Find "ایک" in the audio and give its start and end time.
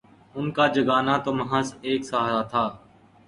1.81-2.01